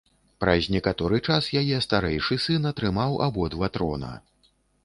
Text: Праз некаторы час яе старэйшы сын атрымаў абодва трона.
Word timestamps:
Праз 0.43 0.69
некаторы 0.75 1.19
час 1.27 1.49
яе 1.61 1.77
старэйшы 1.87 2.39
сын 2.47 2.67
атрымаў 2.73 3.23
абодва 3.27 3.73
трона. 3.77 4.13